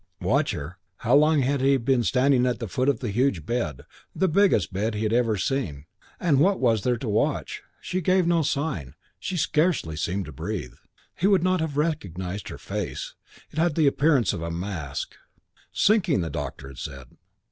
[0.19, 0.79] Watch her?
[1.05, 3.81] How long had he been standing at the foot of the huge bed
[4.15, 5.85] the biggest bed he had ever seen
[6.19, 7.61] and what was there to watch?
[7.79, 8.95] She gave no sign.
[9.19, 10.73] She scarcely seemed to breathe.
[11.15, 13.13] He would not have recognised her face.
[13.51, 15.13] It had the appearance of a mask.
[15.71, 17.05] "Sinking," the doctor had said.